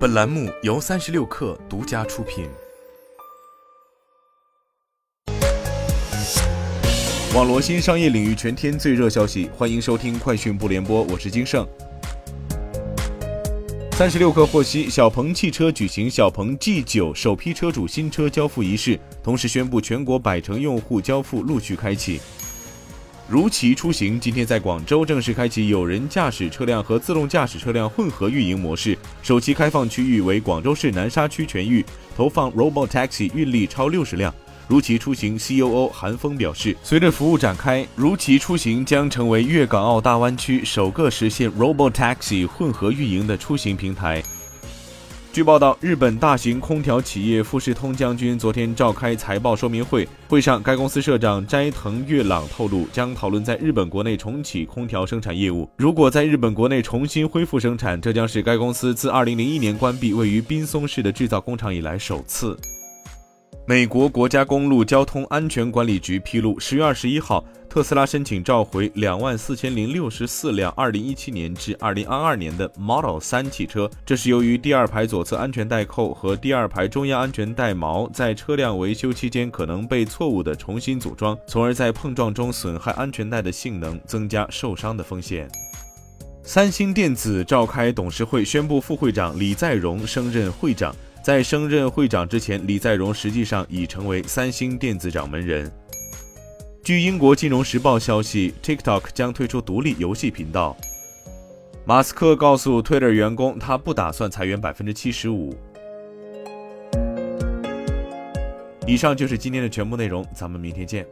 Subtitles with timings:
[0.00, 2.48] 本栏目由三十六氪独家出品。
[7.34, 11.68] 网罗新商业领域全天最热消息，欢迎收听快讯不联播，我是金盛。
[13.92, 22.22] 三十六氪获悉，小鹏汽车举行小鹏 G9 首批车主新车交付仪式，同时宣布全国百城用户交付陆续开启。
[23.30, 31.84] 如骑出行今天在广州正式开启有人驾驶车辆和自动驾驶车辆混合运营模式，首期开放区域为广州市南沙区全域，
[32.16, 34.34] 投放 robotaxi 运力超六十辆。
[34.66, 44.20] 如骑出行 COO 韩峰表示，随着服务展开，如骑出行将成为粤港澳大湾区首个实现 robotaxi 混合运营的出行平台。
[45.32, 55.70] 据报道，日本大型空调企业富士通将军昨天召开财报说明会，会上该公司社长斋藤月朗透露，将讨论在日本国内重启空调生产业务。
[55.76, 62.58] 如果在日本国内重新恢复生产，这将是该公司自2001年关闭位于滨松市的制造工厂以来首次。
[63.70, 85.48] 美国国家公路交通安全管理局披露，十月二十一号，特斯拉申请召回两万四千零六十四辆二零一七年至二零二二年的 Model 三汽车，这是由于第二排左侧安全带扣和第二排中央安全带锚在车辆维修期间可能被错误的重新组装，从而在碰撞中损害安全带的性能，增加受伤的风险。
[86.42, 90.92] 三星电子召开董事会，宣布副会长李在镕升任会长。
[91.22, 95.70] 在升任会长之前，李在镕实际上已成为三星电子掌门人。
[96.82, 100.76] 据英国金融时报消息，TikTok 将推出独立游戏频道。
[101.84, 105.54] 马斯克告诉 Twitter 员工，他不打算裁员百分之七十五。
[108.86, 111.06] 以上就是今天的全部内容，咱们明天见。